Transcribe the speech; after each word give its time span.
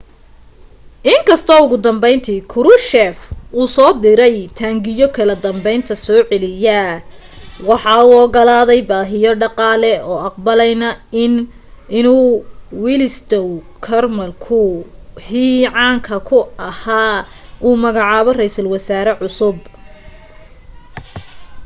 in 1.11 1.19
kastoo 1.27 1.59
ugu 1.65 1.77
dambayntii 1.85 2.41
krushchev 2.51 3.15
uu 3.61 3.67
soo 3.75 3.91
diray 4.03 4.37
taangiyo 4.59 5.07
kala 5.15 5.33
danbaynta 5.43 5.93
soo 6.05 6.21
celiya 6.29 6.79
waxa 7.67 7.93
uu 8.07 8.15
ogolaaday 8.23 8.81
baahiyo 8.89 9.31
dhaqaale 9.41 9.91
oo 10.09 10.19
aqbalayna 10.29 10.89
inuu 11.97 12.29
wladyslaw 12.83 13.47
gomulka 13.85 14.59
hii 15.27 15.57
caanka 15.75 16.15
ahaa 16.69 17.15
u 17.67 17.69
magacaabo 17.83 18.29
ra'iisal 18.39 18.67
wasaare 18.73 19.13
cusub 19.19 19.57